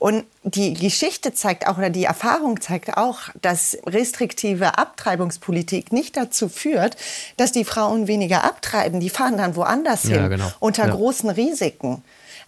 [0.00, 6.48] Und die Geschichte zeigt auch, oder die Erfahrung zeigt auch, dass restriktive Abtreibungspolitik nicht dazu
[6.48, 6.96] führt,
[7.36, 8.98] dass die Frauen weniger abtreiben.
[9.00, 10.50] Die fahren dann woanders Ja, hin, genau.
[10.58, 10.94] unter Ja.
[10.94, 12.02] großen Risiken.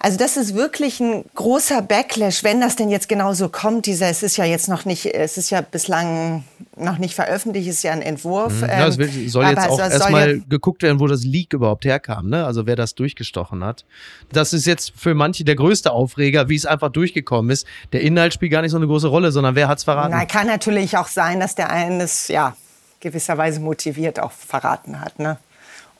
[0.04, 3.86] Also das ist wirklich ein großer Backlash, wenn das denn jetzt genauso kommt.
[3.86, 6.42] Dieser, es ist ja jetzt noch nicht, es ist ja bislang
[6.76, 8.52] noch nicht veröffentlicht, es ist ja ein Entwurf.
[8.62, 8.66] Mhm.
[8.68, 11.06] Ja, es ähm, will, soll aber jetzt auch es soll erstmal ja- geguckt werden, wo
[11.06, 12.44] das Leak überhaupt herkam, ne?
[12.44, 13.84] Also wer das durchgestochen hat.
[14.32, 17.64] Das ist jetzt für manche der größte Aufreger, wie es einfach durchgekommen ist.
[17.92, 20.10] Der Inhalt spielt gar nicht so eine große Rolle, sondern wer hat's verraten?
[20.10, 22.56] Na, kann natürlich auch sein, dass der eine es ja
[22.98, 25.38] gewisserweise motiviert auch verraten hat, ne?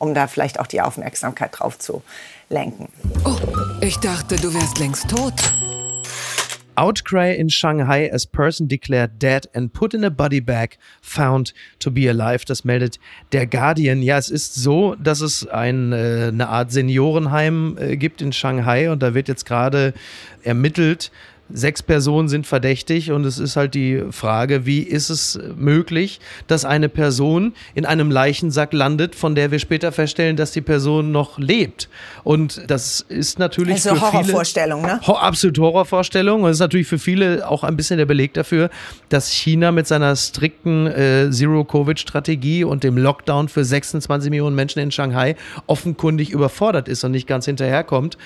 [0.03, 2.03] Um da vielleicht auch die Aufmerksamkeit drauf zu
[2.49, 2.89] lenken.
[3.23, 3.37] Oh,
[3.81, 5.33] ich dachte, du wärst längst tot.
[6.75, 11.91] Outcry in Shanghai as person declared dead and put in a body bag found to
[11.91, 12.45] be alive.
[12.45, 12.99] Das meldet
[13.31, 14.01] der Guardian.
[14.01, 18.89] Ja, es ist so, dass es ein, äh, eine Art Seniorenheim äh, gibt in Shanghai
[18.91, 19.93] und da wird jetzt gerade
[20.43, 21.11] ermittelt.
[21.51, 26.63] Sechs Personen sind verdächtig und es ist halt die Frage, wie ist es möglich, dass
[26.63, 31.37] eine Person in einem Leichensack landet, von der wir später feststellen, dass die Person noch
[31.37, 31.89] lebt.
[32.23, 34.99] Und das ist natürlich Also für viele Horrorvorstellung, ne?
[35.05, 36.43] Ho absolut Horrorvorstellung.
[36.43, 38.69] Und es ist natürlich für viele auch ein bisschen der Beleg dafür,
[39.09, 44.91] dass China mit seiner strikten äh, Zero-Covid-Strategie und dem Lockdown für 26 Millionen Menschen in
[44.91, 45.35] Shanghai
[45.67, 48.17] offenkundig überfordert ist und nicht ganz hinterherkommt.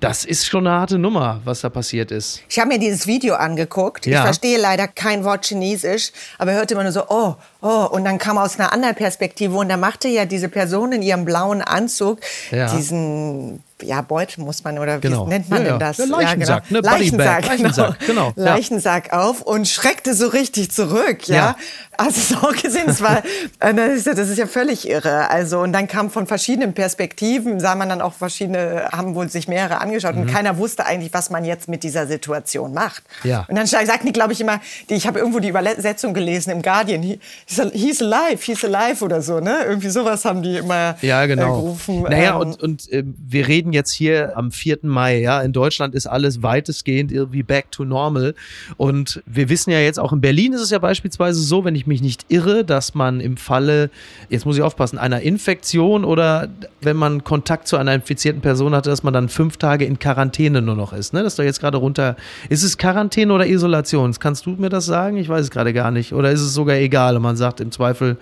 [0.00, 2.40] Das ist schon eine harte Nummer, was da passiert ist.
[2.48, 4.06] Ich habe mir dieses Video angeguckt.
[4.06, 4.22] Ich Ja.
[4.22, 7.86] verstehe leider kein Wort Chinesisch, aber hörte immer nur so, oh, oh.
[7.90, 11.26] Und dann kam aus einer anderen Perspektive und da machte ja diese Person in ihrem
[11.26, 12.74] blauen Anzug Ja.
[12.74, 15.26] diesen, ja, Beutel muss man, oder Genau.
[15.26, 15.70] wie nennt man Ja, ja.
[15.72, 15.98] denn das?
[15.98, 16.80] Ja, Leichensack, ne?
[16.80, 18.32] Leichensack, Leichensack, genau.
[18.36, 18.44] Ja.
[18.44, 21.34] Leichensack auf und schreckte so richtig zurück, ja.
[21.36, 21.56] Ja.
[21.96, 23.18] Also so gesehen, es war,
[23.60, 25.28] äh, das ist, ja- das ist ja völlig irre.
[25.30, 29.48] Also und dann kam von verschiedenen Perspektiven, sah man dann auch verschiedene, haben wohl sich
[29.48, 33.02] mehrere angeschaut und keiner wusste eigentlich, was man jetzt mit dieser Situation macht.
[33.24, 33.30] Mhm.
[33.30, 33.44] Ja.
[33.48, 36.62] Und dann sagten die, glaube ich, immer, die, ich habe irgendwo die Übersetzung gelesen im
[36.62, 39.58] Guardian, he, he's, al- he's alive, he's alive oder so, ne?
[39.66, 41.54] Irgendwie sowas haben die immer Ja, äh, genau.
[41.56, 42.02] gerufen.
[42.02, 44.78] naja, Ähm, und, und äh, wir reden jetzt hier am 4.
[44.82, 45.40] Mai, ja.
[45.40, 48.34] In Deutschland ist alles weitestgehend irgendwie back to normal.
[48.76, 51.86] Und wir wissen ja jetzt auch in Berlin ist es ja beispielsweise so, wenn ich
[51.86, 53.90] mich nicht irre, dass man im Falle,
[54.28, 56.48] jetzt muss ich aufpassen, einer Infektion oder
[56.80, 60.62] wenn man Kontakt zu einer infizierten Person hatte, dass man dann fünf Tage in Quarantäne
[60.62, 61.12] nur noch ist.
[61.12, 61.22] Ne?
[61.22, 62.16] Das ist doch jetzt gerade runter.
[62.48, 64.12] Ist es Quarantäne oder Isolation?
[64.18, 65.16] Kannst du mir das sagen?
[65.16, 66.12] Ich weiß es gerade gar nicht.
[66.12, 68.16] Oder ist es sogar egal und man sagt im Zweifel,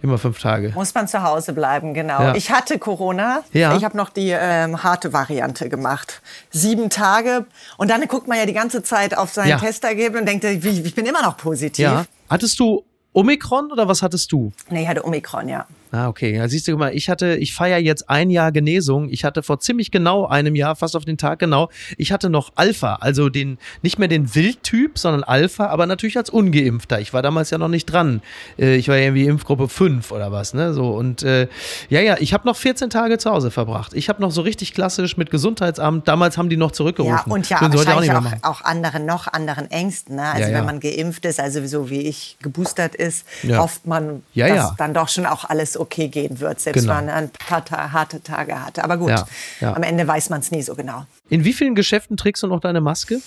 [0.00, 0.70] Immer fünf Tage.
[0.74, 2.20] Muss man zu Hause bleiben, genau.
[2.22, 2.34] Ja.
[2.36, 3.42] Ich hatte Corona.
[3.52, 3.76] Ja.
[3.76, 6.22] Ich habe noch die ähm, harte Variante gemacht.
[6.50, 7.46] Sieben Tage.
[7.78, 9.58] Und dann guckt man ja die ganze Zeit auf sein Ja.
[9.58, 11.82] Testergebnis und denkt, wie- ich bin immer noch positiv.
[11.84, 12.04] Ja.
[12.30, 14.52] Hattest du Omikron oder was hattest du?
[14.70, 15.66] Nee, ich hatte Omikron, ja.
[15.90, 16.36] Ah, okay.
[16.36, 19.08] Ja, siehst du mal, ich hatte, ich feiere jetzt ein Jahr Genesung.
[19.10, 22.52] Ich hatte vor ziemlich genau einem Jahr, fast auf den Tag genau, ich hatte noch
[22.56, 27.00] Alpha, also den, nicht mehr den Wildtyp, sondern Alpha, aber natürlich als Ungeimpfter.
[27.00, 28.20] Ich war damals ja noch nicht dran.
[28.58, 30.74] Äh, Ich war ja irgendwie Impfgruppe 5 oder was, ne?
[30.74, 31.48] So und äh,
[31.88, 33.94] ja, ja, ich habe noch 14 Tage zu Hause verbracht.
[33.94, 37.16] Ich habe noch so richtig klassisch mit Gesundheitsamt, damals haben die noch zurückgerufen.
[37.28, 38.38] Ja, und ja, heute wahrscheinlich auch, machen.
[38.42, 40.16] auch anderen, noch anderen Ängsten.
[40.16, 40.22] Ne?
[40.24, 40.58] Also Ja, ja.
[40.58, 43.58] wenn man geimpft ist, also so wie ich geboostert ist, Ja.
[43.58, 44.74] hofft man, Ja, dass ja.
[44.76, 46.96] dann doch schon auch alles okay gehen wird, selbst Genau.
[46.98, 48.84] wenn man ein paar Ta harte Tage hatte.
[48.84, 49.26] Aber gut, Ja,
[49.60, 49.74] ja.
[49.74, 51.04] am Ende weiß man es nie so genau.
[51.28, 53.20] In wie vielen Geschäften trägst du noch deine Maske?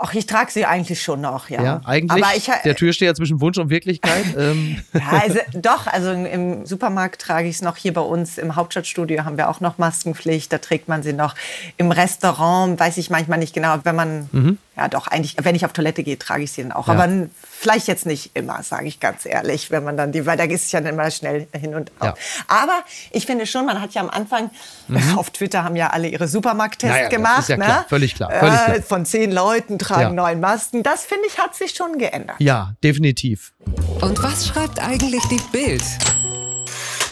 [0.00, 1.60] Ach, ich trage sie eigentlich schon noch, ja.
[1.60, 2.24] Ja, eigentlich.
[2.24, 4.24] Aber ich, der Türsteher zwischen Wunsch und Wirklichkeit.
[4.38, 7.76] ähm, Ja, also, doch, also im Supermarkt trage ich es noch.
[7.76, 10.52] Hier bei uns im Hauptstadtstudio haben wir auch noch Maskenpflicht.
[10.52, 11.34] Da trägt man sie noch.
[11.78, 15.72] Im Restaurant weiß ich manchmal nicht genau, wenn man, ja doch, eigentlich, wenn ich auf
[15.72, 16.86] Toilette gehe, trage ich sie dann auch.
[16.86, 16.92] Mhm.
[16.98, 17.04] Ja.
[17.04, 17.12] Aber
[17.50, 20.64] vielleicht jetzt nicht immer, sage ich ganz ehrlich, wenn man dann die, weil da ist
[20.66, 22.12] es ja dann immer schnell hin und Ja.
[22.12, 22.18] auf.
[22.48, 24.50] Aber ich finde schon, man hat ja am Anfang,
[25.16, 27.10] auf Twitter haben ja alle ihre Supermarkttests Naja, Mhm.
[27.10, 27.38] das gemacht.
[27.40, 27.64] ist ja ne?
[27.64, 28.82] klar, völlig klar, völlig Äh, klar.
[28.82, 30.10] Von zehn Leuten tragen Ja.
[30.10, 30.82] neun Masken.
[30.82, 32.36] Das finde ich, hat sich schon geändert.
[32.38, 33.52] ja, definitiv.
[34.00, 35.82] Und was schreibt eigentlich die Bild?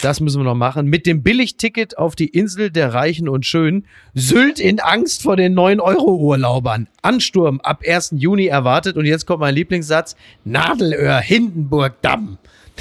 [0.03, 0.87] Das müssen wir noch machen.
[0.87, 3.87] Mit dem Billigticket auf die Insel der Reichen und Schönen.
[4.15, 6.89] Sylt in Angst vor den 9-Euro-Urlaubern.
[7.03, 8.15] Ansturm ab 1.
[8.17, 8.97] Juni erwartet.
[8.97, 10.17] Und jetzt kommt mein Lieblingssatz.
[10.45, 12.39] Nadelöhr, Hindenburg, Damm.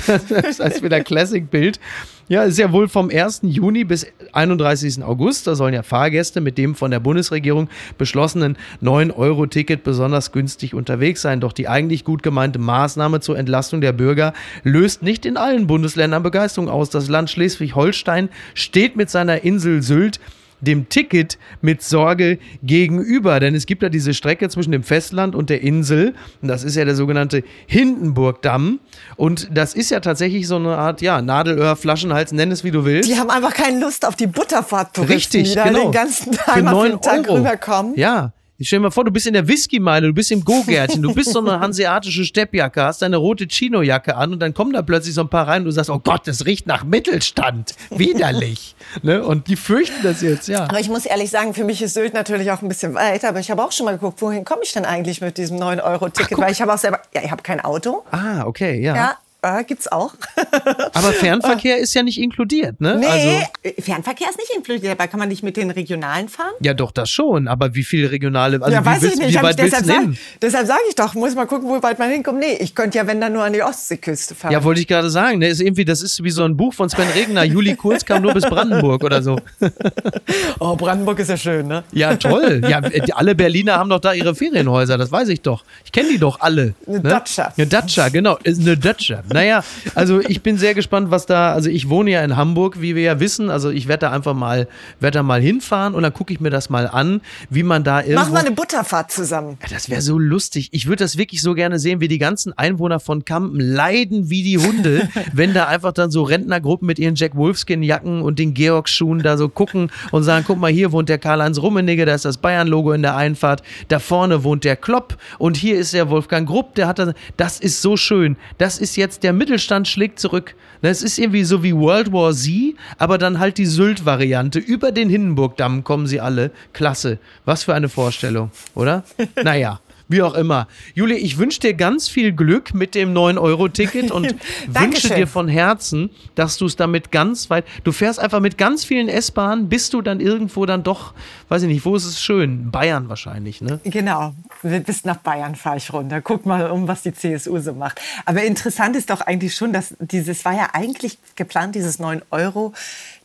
[0.08, 1.79] Das ist wieder Classic-Bild.
[2.27, 3.41] Ja, ist ja wohl vom 1.
[3.43, 5.03] Juni bis 31.
[5.03, 5.45] August.
[5.45, 11.39] Da sollen ja Fahrgäste mit dem von der Bundesregierung beschlossenen 9-Euro-Ticket besonders günstig unterwegs sein.
[11.39, 16.23] Doch die eigentlich gut gemeinte Maßnahme zur Entlastung der Bürger löst nicht in allen Bundesländern
[16.23, 16.89] Begeisterung aus.
[16.89, 20.19] Das Land Schleswig-Holstein steht mit seiner Insel Sylt
[20.62, 23.39] dem Ticket mit Sorge gegenüber.
[23.39, 26.13] Denn es gibt ja diese Strecke zwischen dem Festland und der Insel.
[26.41, 28.80] Und das ist ja der sogenannte Hindenburgdamm.
[29.15, 32.86] Und das ist ja tatsächlich so eine Art, ja, Nadelöhr, Flaschenhals, nenn es wie du
[32.86, 33.10] willst.
[33.10, 35.84] Die haben einfach keine Lust auf die Butterfahrt-Touristen, Richtig, die da genau.
[35.84, 37.96] den ganzen Tag für 9 den Tag rüberkommen.
[37.96, 38.34] Ja.
[38.58, 41.13] Ich stell dir mal vor, du bist in der Whiskymeile, du bist im Go-Gärtchen, du
[41.13, 45.13] bist so eine hanseatische Steppjacke, hast deine rote Chino-Jacke an und dann kommen da plötzlich
[45.13, 47.76] so ein paar rein und du sagst, oh Gott, das riecht nach Mittelstand.
[47.89, 48.78] Widerlich.
[49.02, 49.26] ne?
[49.26, 50.63] Und die fürchten das jetzt, ja.
[50.70, 53.26] Aber ich muss ehrlich sagen, für mich ist Sylt natürlich auch ein bisschen weit.
[53.26, 56.38] Aber ich habe auch schon mal geguckt, wohin komme ich denn eigentlich mit diesem 9-Euro-Ticket?
[56.38, 58.04] Weil ich habe auch selber, ja, ich habe kein Auto.
[58.12, 58.96] Ah, okay, ja.
[58.96, 60.13] Ja, äh, gibt's auch.
[60.93, 62.97] Aber Fernverkehr ist ja nicht inkludiert, ne?
[62.99, 64.93] nee, Also, Fernverkehr ist nicht inkludiert.
[64.93, 66.53] Dabei kann man nicht mit den Regionalen fahren.
[66.62, 67.47] ja, doch, das schon.
[67.47, 69.39] Aber wie viele regionale, also ja, wie, weiß willst, ich nicht.
[69.39, 70.03] wie weit ich deshalb sag,
[70.41, 72.39] deshalb sage ich doch, muss mal gucken, wo weit man hinkommt.
[72.39, 74.51] Nee, ich könnte ja, wenn dann nur an die Ostseeküste fahren.
[74.51, 75.39] Ja, wollte ich gerade sagen.
[75.39, 75.47] Ne?
[75.47, 77.43] Ist irgendwie, das ist wie so ein Buch von Sven Regner.
[77.43, 79.39] Juli Kurz kam nur bis Brandenburg oder so.
[80.60, 81.84] oh, Brandenburg ist ja schön, ne?
[81.91, 82.62] Ja, toll.
[82.67, 85.63] Ja, äh, alle Berliner haben doch da ihre Ferienhäuser, das weiß ich doch.
[85.84, 86.73] Ich kenne die doch alle.
[86.88, 87.10] Eine ne?
[87.10, 87.53] Datscha.
[87.58, 88.38] Eine Datscha, genau.
[88.43, 89.23] Ist eine Datscha.
[89.36, 92.95] Naja, also ich bin sehr gespannt, was da, also ich wohne ja in Hamburg, wie
[92.95, 93.50] wir ja wissen.
[93.50, 94.69] Also ich werde da einfach mal,
[95.02, 97.19] werde da mal hinfahren und dann gucke ich mir das mal an,
[97.50, 98.21] wie man da irgendwo...
[98.21, 99.58] Machen wir eine Butterfahrt zusammen.
[99.62, 100.69] Ja, das wäre so lustig.
[100.71, 104.41] Ich würde das wirklich so gerne sehen, wie die ganzen Einwohner von Kampen leiden wie
[104.41, 109.21] die Hunde, wenn da einfach dann so Rentnergruppen mit ihren Jack Wolfskin-Jacken und den Georg-Schuhen
[109.21, 112.38] da so gucken und sagen, guck mal, hier wohnt der Karl-Heinz Rummenigge, da ist das
[112.38, 116.76] Bayern-Logo in der Einfahrt, da vorne wohnt der Klopp und hier ist der Wolfgang Grupp,
[116.76, 118.38] der hat das, das ist so schön.
[118.58, 120.54] Das ist jetzt, der Mittelstand schlägt zurück.
[120.84, 124.60] Das ist irgendwie so wie World War Z, aber dann halt die Sylt-Variante.
[124.60, 126.52] Über den Hindenburgdamm kommen sie alle.
[126.74, 127.18] Klasse.
[127.44, 129.04] Was für eine Vorstellung, oder?
[129.44, 129.80] naja.
[130.08, 130.68] Wie auch immer.
[130.94, 134.36] Juli, ich wünsche dir ganz viel Glück mit dem 9-Euro-Ticket und
[134.68, 137.66] wünsche dir von Herzen, dass du es damit ganz weit.
[137.84, 141.16] Du fährst einfach mit ganz vielen S-Bahnen, bis du dann irgendwo dann doch,
[141.49, 142.71] weiß ich nicht, wo ist es schön?
[142.71, 143.79] Bayern wahrscheinlich, ne?
[143.84, 146.21] Genau, bis nach Bayern fahre ich runter.
[146.21, 148.01] Guck mal um, was die CSU so macht.
[148.25, 152.73] Aber interessant ist doch eigentlich schon, dass dieses war ja eigentlich geplant, dieses 9-Euro.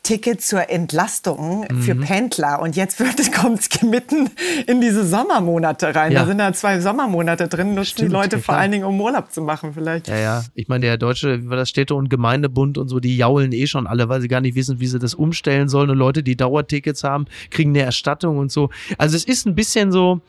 [0.03, 2.01] Ticket zur Entlastung für Mhm.
[2.01, 2.63] Pendler.
[2.63, 2.97] Und jetzt
[3.33, 4.31] kommt es mitten
[4.67, 6.13] in diese Sommermonate rein.
[6.13, 6.21] Ja.
[6.21, 8.99] Da sind da zwei Sommermonate drin, nutzen Stimmt, die Leute ja, vor allen Dingen, um
[8.99, 10.09] Urlaub zu machen vielleicht.
[10.09, 10.45] Ja, ja.
[10.55, 13.67] Ich meine, der deutsche, wie war das Städte- und Gemeindebund und so, die jaulen eh
[13.67, 15.91] schon alle, weil sie gar nicht wissen, wie sie das umstellen sollen.
[15.91, 18.71] Und Leute, die Dauertickets haben, kriegen eine Erstattung und so.
[18.99, 20.21] Also es ist ein bisschen so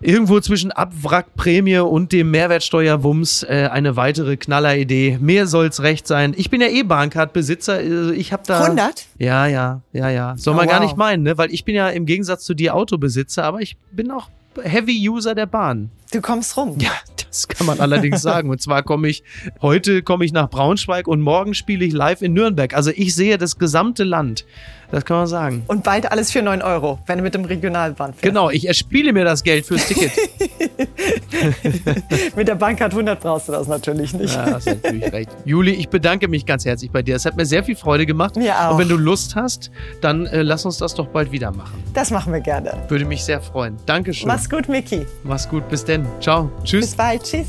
[0.00, 5.18] irgendwo zwischen Abwrackprämie und dem Mehrwertsteuerwumms äh, eine weitere Knalleridee.
[5.20, 6.34] Mehr soll's recht sein.
[6.36, 7.74] Ich bin ja eh Bahncard-Besitzer.
[7.74, 9.06] Also ich habe da 100?
[9.18, 10.34] Ja, ja, ja, ja.
[10.36, 10.86] Soll Oh, man gar wow.
[10.86, 11.38] nicht meinen, ne?
[11.38, 14.28] Weil ich bin ja im Gegensatz zu dir Autobesitzer, aber ich bin auch
[14.62, 15.90] Heavy User der Bahn.
[16.12, 16.76] Du kommst rum.
[16.78, 16.90] Ja,
[17.28, 18.50] Das kann man allerdings sagen.
[18.50, 19.24] Und zwar komme ich,
[19.62, 22.72] heute komme ich nach Braunschweig und morgen spiele ich live in Nürnberg.
[22.74, 24.44] Also ich sehe das gesamte Land.
[24.94, 25.64] Das kann man sagen.
[25.66, 28.22] Und bald alles für 9 Euro, wenn du mit dem Regionalbahn fährst.
[28.22, 30.12] Genau, ich erspiele mir das Geld fürs Ticket.
[32.36, 34.32] mit der Bank hat 100 brauchst du das natürlich nicht.
[34.32, 35.30] Ja, hast natürlich recht.
[35.44, 37.16] Juli, ich bedanke mich ganz herzlich bei dir.
[37.16, 38.36] Es hat mir sehr viel Freude gemacht.
[38.36, 38.74] Mir auch.
[38.74, 41.82] Und wenn du Lust hast, dann äh, lass uns das doch bald wieder machen.
[41.92, 42.74] Das machen wir gerne.
[42.86, 43.76] Würde mich sehr freuen.
[43.86, 44.28] Dankeschön.
[44.28, 45.06] Mach's gut, Miki.
[45.24, 45.68] Mach's gut.
[45.68, 46.06] Bis denn.
[46.20, 46.52] Ciao.
[46.62, 46.86] Tschüss.
[46.86, 47.24] Bis bald.
[47.24, 47.48] Tschüss.